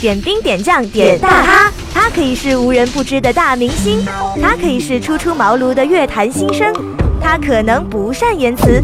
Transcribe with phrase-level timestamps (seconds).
[0.00, 4.02] 点兵点将点大咖，他可以是无人不知的大明星，
[4.40, 6.72] 他可以是初出茅庐的乐坛新生，
[7.20, 8.82] 他可能不善言辞，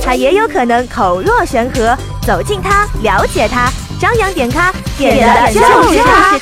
[0.00, 1.98] 他也有可能口若悬河。
[2.22, 5.60] 走近他，了解他，张扬点咖，点的就
[5.90, 6.38] 是他。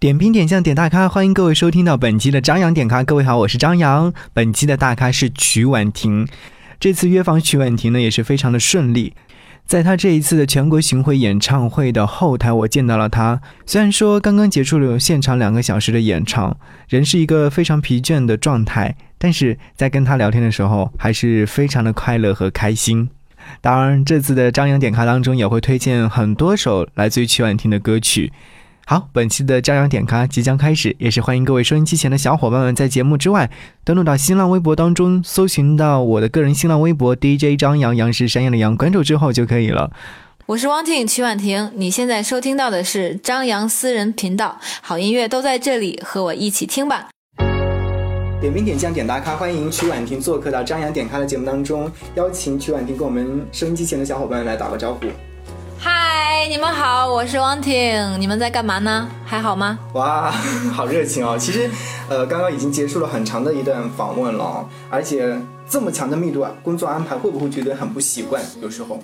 [0.00, 3.04] 点兵点将点大咖，欢迎各位收听到本期的张扬点咖。
[3.04, 4.12] 各位好，我是张扬。
[4.32, 6.26] 本期的大咖是曲婉婷。
[6.80, 9.14] 这次约访曲婉婷呢，也是非常的顺利。
[9.68, 13.38] 在他这一次的全国巡回演唱会的后台，我见到了他。
[13.66, 16.56] 虽然说刚刚结束了现场两个小时的演唱，
[16.88, 23.10] 人是一个非常疲倦的状态，但是在跟他聊天的时候，还是非常的快乐和开心。
[23.60, 28.32] 当然，这次的张扬点咖当中也会推荐很多首来自于曲婉婷的歌曲。
[28.90, 33.50] 好，本期的张扬点咖即将开始，也是欢迎各位收音机前的小伙伴们在节目之外
[33.84, 39.90] 登录到新浪微博当中，搜寻到我的个人新浪微博 DJ 张扬，杨是山羊的羊，关注之后就可以了。
[40.46, 47.10] 我是汪婷曲婉婷，你现在收听到的是张扬私人频道，好音乐都在这里，和我一起听吧。
[48.40, 55.00] 点兵点将点大咖，欢迎曲婉婷做客到张扬点咖的节目当中，邀请曲婉婷跟我们收音机前的小伙伴来打个招呼。
[55.80, 59.08] 嗨，你们好，我是汪婷，你们在干嘛呢？
[59.24, 59.78] 还好吗？
[59.94, 60.28] 哇，
[60.72, 61.38] 好热情哦！
[61.38, 61.70] 其实，
[62.08, 68.42] 呃，刚刚已经结束了很长的一段访问了，而且这么强的密度啊，工作安排会不会觉得很不习惯？
[68.60, 69.00] 有时候，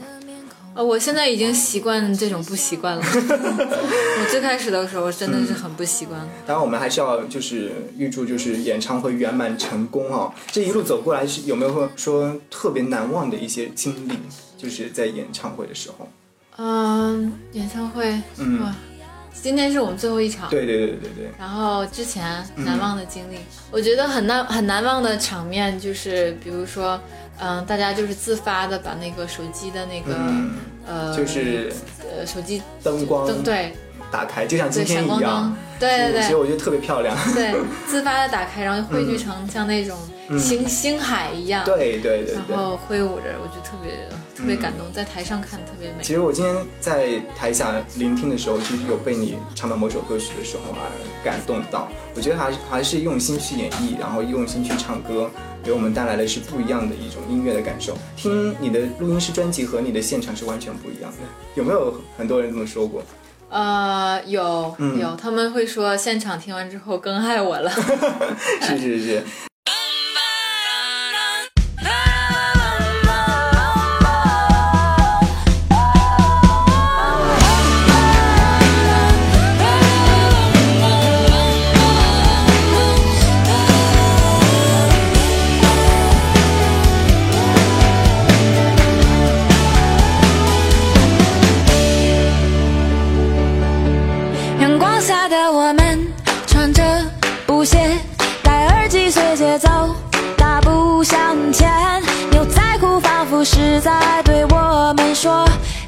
[0.75, 3.03] 呃，我现在已经习惯这种不习惯了。
[3.07, 6.21] 我最开始的时候真的是很不习惯。
[6.45, 10.35] 当然，我们还是要就是预祝就是演唱会圆满成功啊！
[10.51, 14.19] 这一路走过来是有没有说特别难忘的一些经历？
[14.59, 16.09] 就是在演唱会的时候。
[16.57, 18.73] 嗯，演唱会，嗯，
[19.33, 21.31] 今天是我们最后一场，对对对对对。
[21.39, 23.39] 然后之前难忘的经历，
[23.71, 27.01] 我觉得很难很难忘的场面就是，比如说，
[27.39, 30.15] 嗯，大家就是自发的把那个手机的那个，
[30.87, 33.73] 呃，就是呃手机灯光灯对。
[34.11, 37.17] 打开就像今天一样，对对对，其实我觉得特别漂亮。
[37.35, 37.53] 对，
[37.89, 39.99] 自发的打开，然后汇聚成像那种
[40.39, 41.65] 星星海一样。
[41.65, 43.93] 对对对，然后挥舞着，我觉得特别
[44.37, 45.97] 特别感动，在台上看特别美。
[46.01, 50.87] 其实我今天在台下聆听的时候，就是有被你唱到某首歌曲的时候而
[51.25, 51.89] 感动到。
[52.15, 55.29] 我觉得还是还是用心去演绎，然后用心去唱歌，
[55.65, 57.97] 给我们带来的是不一样的一种音乐的感受。
[58.17, 61.19] 听你的录音室专辑和你的现场是完全不一样的。
[61.55, 63.03] 有没有很多人这么说过？
[63.49, 67.71] 呃，有有，他们会说现场听完之后更爱我了。
[68.61, 69.07] 是 是是。
[69.07, 69.23] 是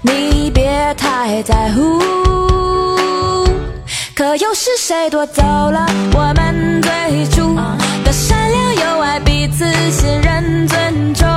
[0.06, 1.99] 你别太在乎。
[4.15, 7.55] 可又是谁夺走了我们最初
[8.03, 11.28] 的善良、友爱、彼此信任、尊重？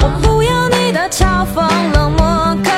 [0.00, 2.70] 我不要你的嘲讽、冷漠、可，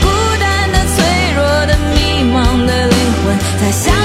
[0.00, 0.08] 孤
[0.38, 4.01] 单的脆弱的迷茫的灵魂在向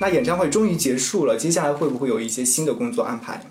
[0.00, 3.44] 那演唱会终于结束了接下来会不会有一些新的工作安排？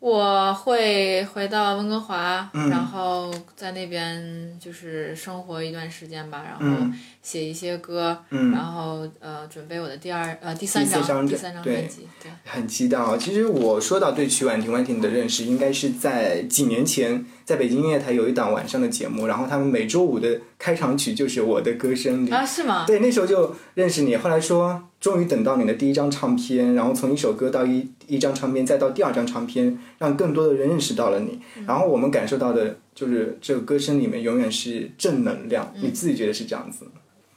[0.00, 12.30] 我会回到温哥华，嗯然后在那边就是生活一段时间吧，然后嗯写一些歌，嗯然后呃准备我的第二呃第三张第四张第三张专辑，对。
[12.44, 13.16] 很期待啊！
[13.18, 22.30] 其实我说到对曲婉婷、婉婷的认识，应该是在几年前，在北京音乐台有一档晚上的节目，然后他们每周五的开场曲就是我的歌声里。
[22.30, 22.84] 啊，是吗？
[22.86, 31.38] 对，那时候就认识你，后来说终于等到你的第一张唱片，然后从一首歌到一一张唱片，再到第二张唱片，让更多的人认识到了你。
[31.66, 36.86] 然后我们感受到的就是这个歌声里面永远是正能量，你自己觉得是这样子？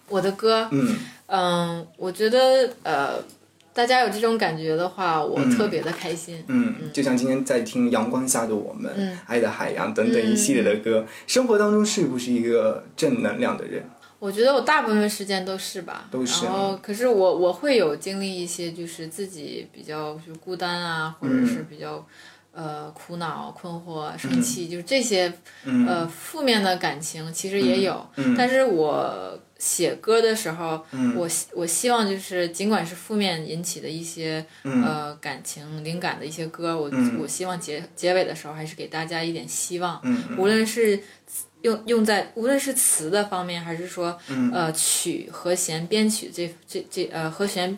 [0.08, 0.98] 我的歌，嗯
[1.28, 3.24] 嗯，我觉得呃，
[3.74, 6.44] 大家有这种感觉的话，我特别的开心。
[6.48, 13.84] 嗯，就像今天在听《阳光下的我们》嗯爱的海洋》等等一系列的歌，生活当中是不是一个正能量的人？
[14.22, 22.06] 我觉得我大部分时间都是吧，都是然后，可是我我会有经历一些，就是自己比较就孤单啊，或者是比较、
[22.52, 25.34] 呃苦恼、困惑、生气，就是这些、
[25.64, 25.88] 嗯。
[25.88, 28.06] 呃负面的感情，其实也有。
[28.18, 28.36] 嗯。
[28.38, 31.16] 但是我写歌的时候，嗯。
[31.16, 34.84] 我希我希望就是尽管是负面引起的一些、嗯。
[34.84, 37.18] 呃感情灵感的一些歌，我、嗯。
[37.20, 40.00] 我希望结结尾的时候还是给大家一点希望。
[40.04, 40.38] 嗯。
[40.38, 41.02] 无论是
[41.62, 47.76] 用用在无论是词的方面，还是说、嗯呃曲和弦编曲这这这呃和弦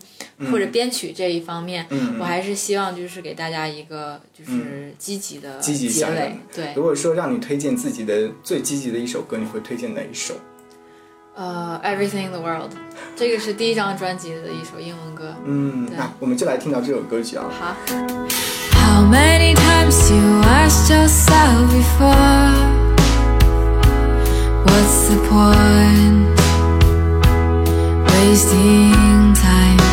[0.52, 6.38] 或者编曲这一方面，嗯我还是希望就是给大家一个就是积极的积极结尾向人。
[6.54, 10.34] 对，如果说让你推荐自己的最积极的一首歌，你会推荐哪一首？
[11.36, 12.72] 呃，Everything in the World，
[13.16, 15.34] 这个是第一张专辑的一首英文歌。
[15.46, 17.46] 嗯，那我们就来听到这首歌曲啊。
[17.50, 17.76] 好
[18.78, 22.83] ，How many times you asked yourself before?
[24.66, 26.40] What's the point?
[28.12, 29.84] Wasting time.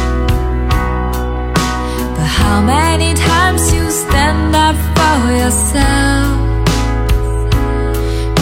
[2.16, 6.30] But how many times you stand up for yourself?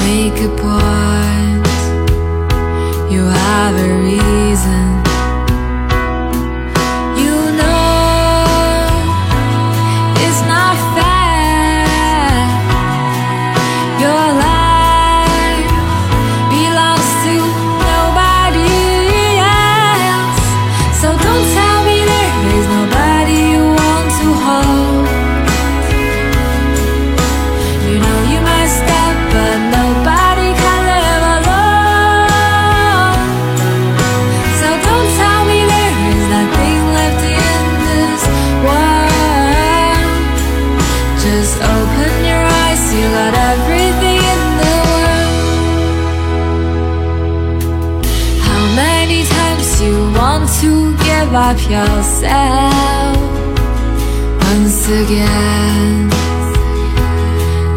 [0.05, 1.67] Make a point.
[3.13, 4.38] You have a reason.
[51.29, 53.17] Give up yourself?
[54.49, 56.09] Once again,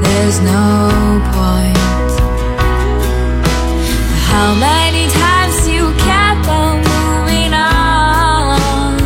[0.03, 2.12] there's no point.
[4.29, 8.98] How many times you kept on moving on?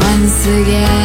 [0.00, 0.95] Once again,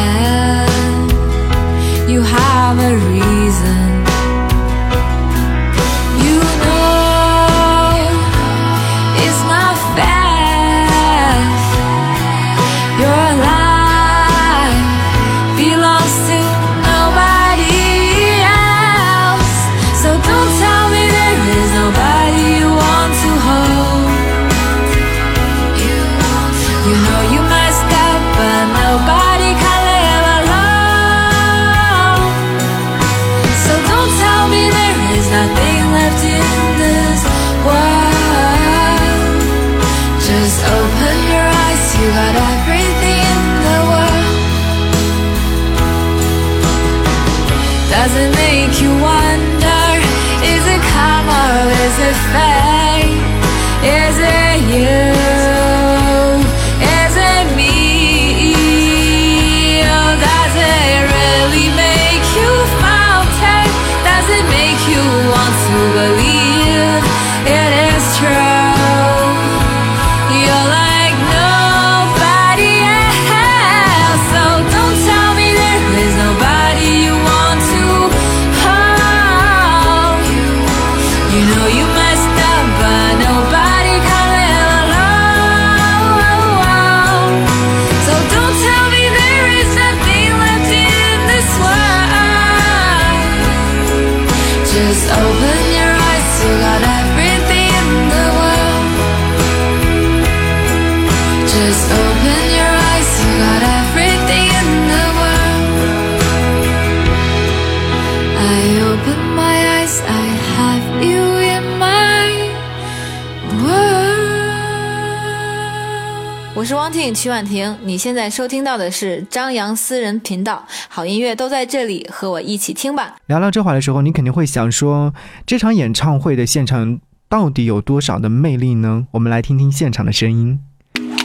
[117.22, 123.14] 听曲婉婷，你现在收听到的是张扬私人频道，好音乐都在这里，和我一起听吧。
[123.26, 125.14] 聊到这话的时候，你肯定会想说，
[125.46, 126.98] 这场演唱会的现场
[127.28, 129.06] 到底有多少的魅力呢？
[129.12, 130.58] 我们来听听现场的声音。
[130.98, 131.16] 嗯，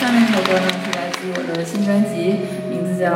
[0.00, 2.36] 下面这首歌呢是来自我的新专辑，
[2.70, 3.12] 名字叫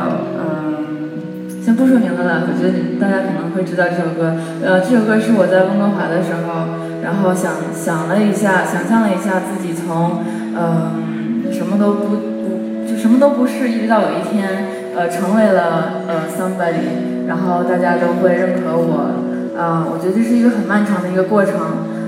[1.75, 4.35] 不说名字了，我觉得大家可能会知道这首歌。
[4.63, 10.23] 呃，这首歌是我在温哥华的时候，然后想想了一下，想象了一下自己从
[10.55, 19.21] 嗯什么都不不就什么都不是，一直到有一天呃成为了呃 somebody，然后大家都会认可我。
[19.55, 21.53] 啊、我觉得这是一个很漫长的一个过程。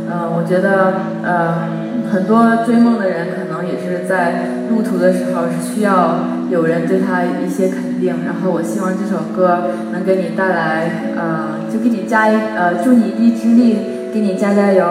[0.10, 1.68] 嗯、我觉得呃
[2.12, 13.78] 很多追梦的人可能也是在路途的时候是需要有人对他一些肯定，然后我希望这首歌能给你带来呃就给你加一呃助你一臂之力，
[14.14, 14.86] 给你加加油。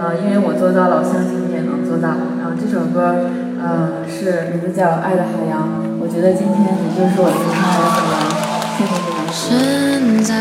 [0.00, 2.08] 呃，因为我做到了，我相信你也能做到。
[2.38, 3.28] 然后这首歌
[3.60, 5.66] 呃是名字叫《爱的海洋》，
[6.00, 8.22] 我觉得今天你就是我心上的海洋。
[8.78, 9.26] 谢谢你们。
[9.32, 10.32] 身在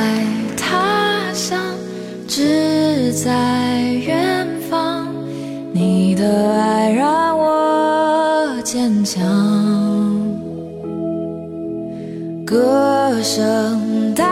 [0.55, 1.57] 他乡，
[2.27, 5.07] 志在远方。
[5.73, 9.23] 你的爱让我坚强，
[12.47, 14.25] 歌声荡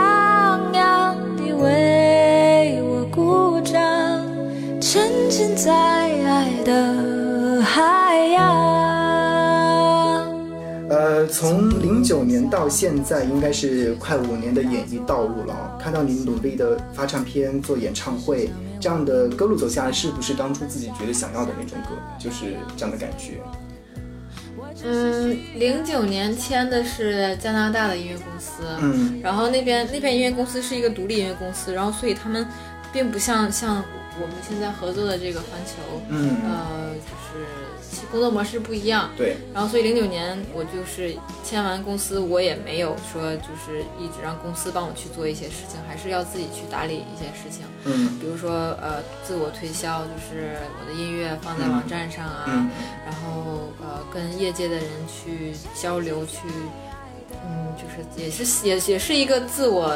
[0.71, 3.81] 漾，你为我鼓掌，
[4.79, 8.45] 沉浸在爱的海洋。
[10.87, 15.77] 呃，从零九年到现在，应该是快五年的演艺道路了。
[15.77, 21.89] 看到你努力的发唱片、做演唱会，这样的歌路走下来，是不是当初自己觉得想要的那种歌？
[22.17, 23.41] 就是这样的感觉。
[24.83, 29.19] 嗯，零九年签的是加拿大的音乐公司，嗯。
[29.23, 32.45] 然后那边那边音乐公司是一个独立音乐公司，然后所以他们
[32.91, 33.83] 并不像像
[34.21, 37.74] 我们现在合作的这个环球，嗯，呃，就是其
[38.11, 39.09] 工作模式不一样。
[39.17, 48.17] 对，然后所以零九年我就是签完公司，我也没有说就是一直让公司帮我去做一些事情，还是要自己去打理一些事情，嗯。
[48.19, 52.69] 比如说呃自我推销，就是我的音乐放在网站上啊，嗯。
[53.05, 56.39] 然后呃跟业界的人去交流，去
[57.43, 59.95] 嗯就是也是也也是一个自我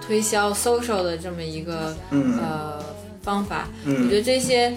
[0.00, 2.38] 推销 social 的这么一个嗯。
[2.38, 2.84] 呃
[3.22, 3.68] 方法。
[3.84, 4.74] 我觉嗯得这些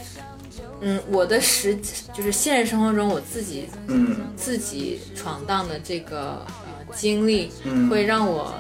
[0.81, 1.77] 嗯我的实
[2.13, 8.53] 就是现实生活中我自己嗯自己闯荡的这个呃经历，嗯，会让我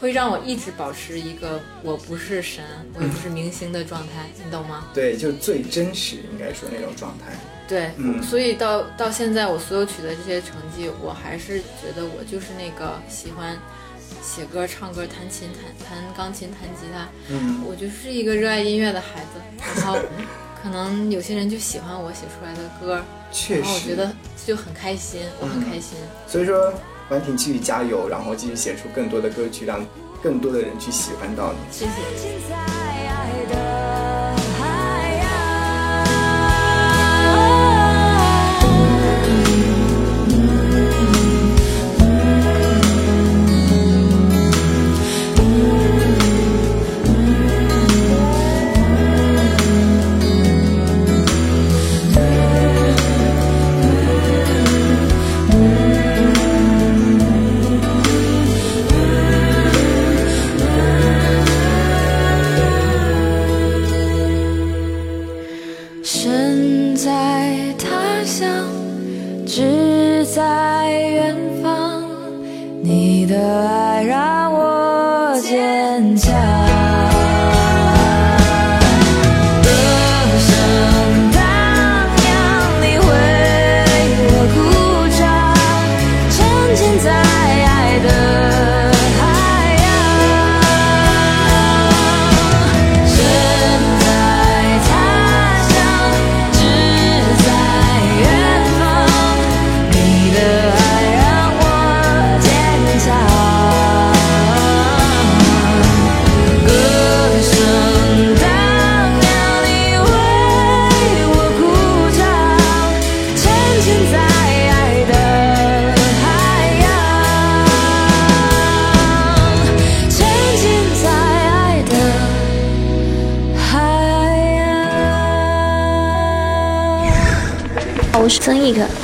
[0.00, 4.86] 会让我一直保持一个我不是神，我也不是明星的状态，你懂吗？
[4.92, 7.32] 对，就最真实，应该说那种状态。
[7.66, 13.56] 对，嗯所以到到现在我所有取得这些成绩，我还是觉得我就是那个喜欢
[14.22, 19.40] 写歌、唱歌、弹琴、弹弹钢琴、弹吉他，嗯我就是一个热爱音乐的孩子。
[19.76, 19.98] 然后
[20.64, 23.68] 可能有些人就喜欢我写出来的歌，确实。
[23.68, 24.10] 我觉得
[24.46, 25.98] 就很开心，我很开心。
[26.26, 26.72] 所以说，
[27.10, 29.84] 婉婷继续加油，然后继续写出更多的歌曲，让
[30.22, 31.58] 更多的人去喜欢到你。
[31.70, 31.90] 谢谢。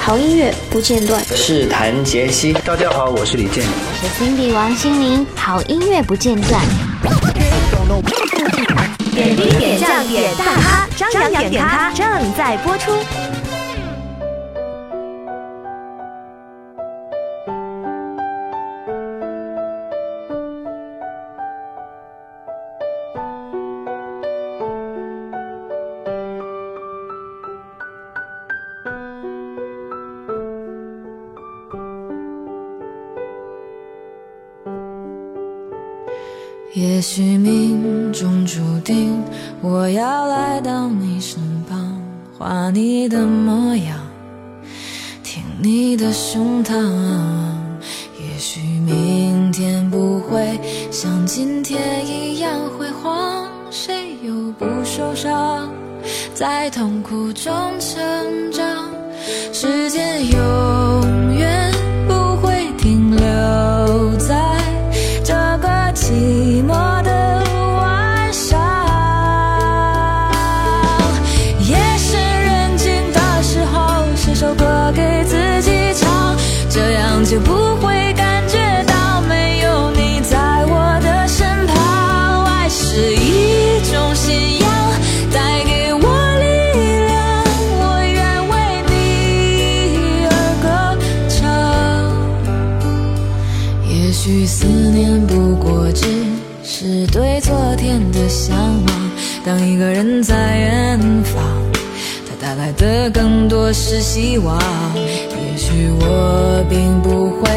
[0.03, 1.23] 好音乐不间断。
[1.37, 2.55] 是谭杰希。
[2.55, 3.63] 大家好，我是李健。
[3.69, 6.61] 我是 Cindy 王心凌，好音乐不间断。
[9.13, 12.93] 点兵点将点大咖，张扬点咖正在播出。
[36.73, 39.21] 也许命中注定，
[39.61, 42.01] 我要来到你身旁，
[42.39, 43.99] 画你的模样，
[45.25, 46.75] 听你的胸膛。
[48.21, 50.61] 也许明天不会
[50.93, 55.69] 像今天一样辉煌，谁又不受伤，
[56.35, 58.89] 在痛苦中成长。
[59.53, 60.39] 时间有
[94.31, 96.07] 许思念不过只
[96.63, 99.11] 是对昨天的向往。
[99.45, 101.43] 当一个人在远方，
[102.29, 104.57] 他带来的更多是希望。
[104.95, 107.51] 也许我并不会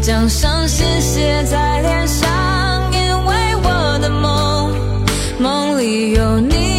[0.00, 2.30] 将伤心写在脸上，
[2.92, 4.72] 因为我的梦，
[5.40, 6.71] 梦里有你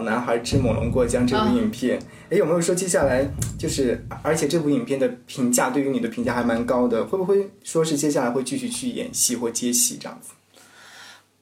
[0.00, 1.98] 老男孩之猛龙过江》这部影片，
[2.30, 10.30] 哎、有没有说接下来就是，而且这部影片的评价对于你的评价还蛮高的，会不会说是接下来会继续去演戏或接戏这样子？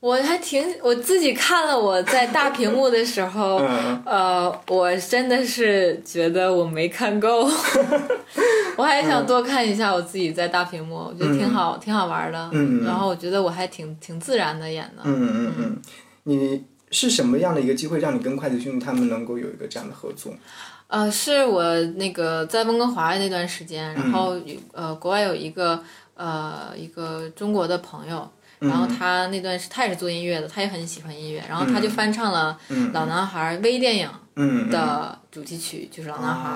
[0.01, 7.49] 我还挺我自己看了我在大屏幕的时候， 嗯呃，我真的是觉得我没看够，
[8.77, 12.49] 我还想多看一下我自己在大屏幕，我觉得挺好，挺好玩的。
[12.53, 15.03] 嗯嗯然后我觉得我还挺挺自然的演的。
[15.05, 15.77] 嗯嗯嗯，
[16.23, 20.33] 你是什么样的一个机会让你跟筷子兄弟他们能够有一个这样的合作？
[20.87, 25.83] 呃，是我那个在温哥华那段时间，然后有呃，国外有一个
[26.15, 28.27] 呃一个中国的朋友，
[28.59, 34.09] 然后他那段是他也是做音乐的，他也很喜欢音乐，然后他就翻唱了嗯老男孩微电影，
[34.41, 36.49] 嗯的主题曲，就是《老男孩》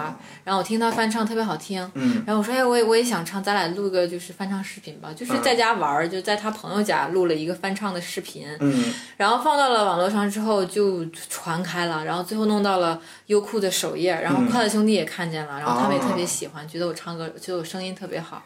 [0.44, 2.22] 然后我听他翻唱特别好听，嗯。
[2.24, 8.94] 然后我说，哎，我也我也想唱，咱俩录个就是翻唱视频吧，就是在家玩儿，就在他朋友家录了一个翻唱的视频，嗯。
[9.16, 18.42] 然后放到了网络上之后就传开了，然后最后弄到了优酷的首页，然后快乐兄弟也看见了，然后他们也特别喜欢，觉得我唱歌，觉得我声音特别好，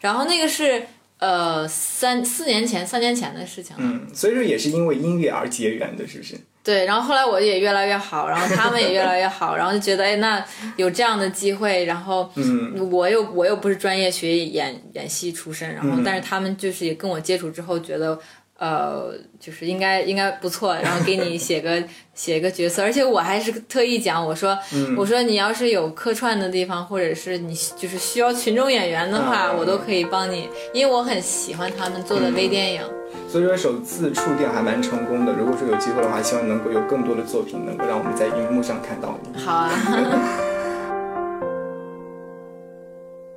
[0.00, 0.86] 然后那个是
[1.18, 6.34] 呃三四年前三年前的事情了，嗯，所以说也是因为音乐而结缘的，是不是？
[6.64, 10.44] 对，然后后来我也越来越好，然后他们也越来越好， 然后就觉得哎，那
[10.76, 18.18] 有这样的机会，然后嗯我又我又不是专业学演演戏出身，然后但是他们就是也跟我接触之后觉得。
[18.58, 21.82] 呃，就是应该应该不错，然后给你写个
[22.14, 24.58] 写个角色，而且我还是特意讲，我说、
[24.96, 32.82] 我说你要是有客串的地方，或者是你就是需要群众演员的话，嗯我都可以帮你，因为我很喜欢他们做的微电影。
[33.30, 35.32] 所以说首次触电还蛮成功的。
[35.32, 39.40] 如果说有机会的话，希望能够有更多的作品能够让我们在荧幕上看到你。
[39.40, 39.70] 好啊。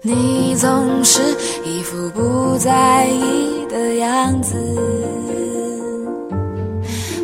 [0.03, 1.21] 你总是
[1.63, 4.55] 一副不在意的样子，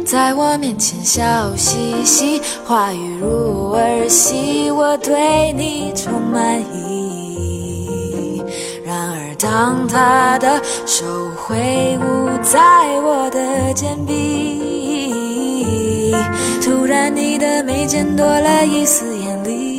[0.05, 8.43] 在我面前笑嘻嘻，话语如儿戏，我对你充满疑。
[8.85, 11.03] 然而，当他的手
[11.35, 12.59] 挥舞在
[13.01, 16.13] 我的肩臂，
[16.61, 19.76] 突然你的眉间多了一丝眼力，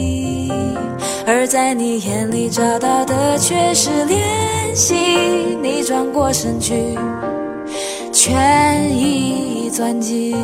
[1.31, 4.95] 而在你眼里找到的却是怜惜。
[5.61, 6.97] 你转过身去，
[8.11, 10.35] 权宜钻进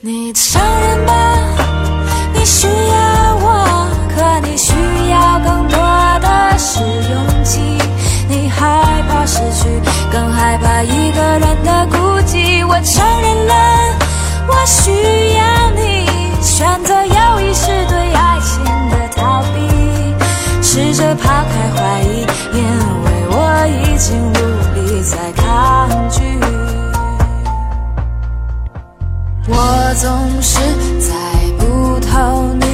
[0.00, 1.38] 你承认吧，
[2.34, 4.74] 你需要我，可你需
[5.08, 5.78] 要更多
[6.20, 7.58] 的是勇气。
[8.28, 9.66] 你害怕失去，
[10.12, 12.66] 更害怕一个人的孤寂。
[12.68, 13.54] 我承认了，
[14.46, 14.90] 我需
[15.38, 15.89] 要你。
[16.60, 19.56] 选择友谊是对爱情的逃避，
[20.62, 22.60] 试着抛开怀疑，因
[23.02, 24.34] 为我已经无
[24.74, 26.20] 力再抗拒。
[29.48, 29.56] 我
[29.94, 30.60] 总是
[31.00, 31.08] 猜
[31.58, 32.66] 不透你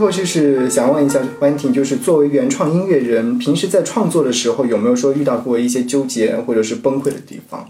[0.00, 7.68] 后就是想问一下关婷，就是作为原创音乐人，平时在创作的时候有没有说遇到过一些纠结或者是崩溃的地方？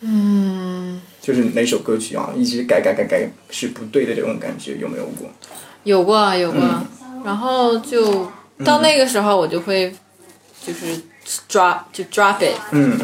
[0.00, 5.28] 嗯，就是哪首歌曲啊，一直改改改改是不对的这种感觉有没有过？
[5.84, 7.22] 有过啊有过，嗯。
[7.24, 8.30] 然后就
[8.64, 9.92] 到那个时候我就会
[10.64, 10.86] 就是
[11.50, 12.96] drop 就 drop it，嗯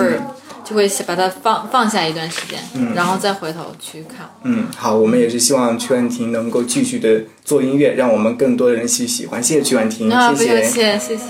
[0.64, 2.59] 就会把它放放下一段时间，
[2.94, 4.27] 然后再回头去看。
[4.42, 9.42] 嗯，好，我们也是希望曲婉婷能够继续的做音乐，让我们更多的人去喜欢。
[9.42, 11.24] 谢谢曲婉婷，啊，不谢用谢谢谢。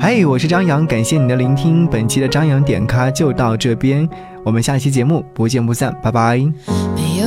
[0.00, 1.86] 嗨，我是张扬，感谢你的聆听。
[1.86, 4.08] 本期的张扬点咖就到这边，
[4.42, 6.40] 我们下期节目不见不散，拜拜。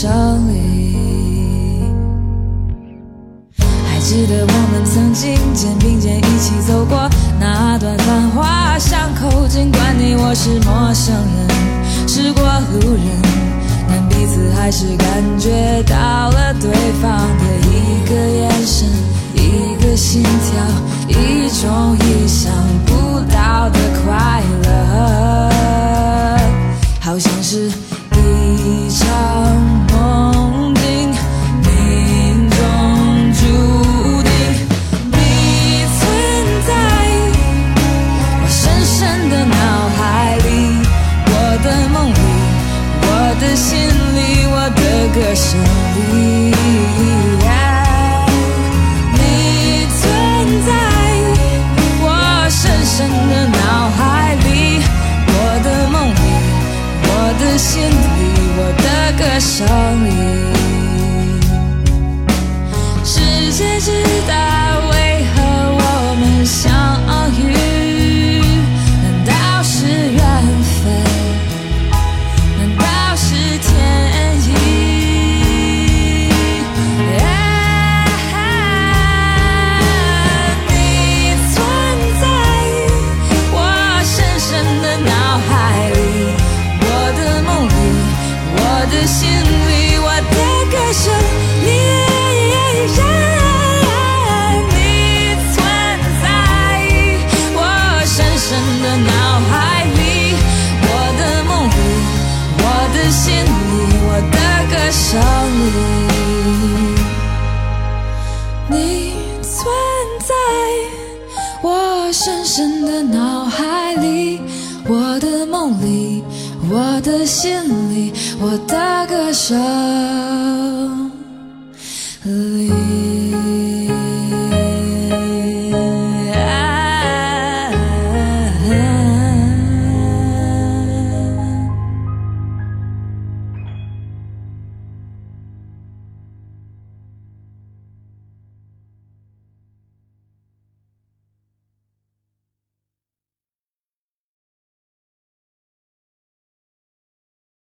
[0.00, 0.08] 胜
[0.48, 0.94] 利。
[3.58, 11.48] 还记得我们曾经肩并肩一起走过那段繁华巷口，尽管你我是陌生人，
[12.06, 13.06] 是过路人，
[13.88, 15.06] 但彼此还是感
[15.36, 16.70] 觉到了对
[17.02, 18.14] 方的一个